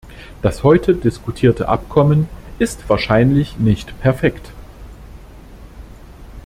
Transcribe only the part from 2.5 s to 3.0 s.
ist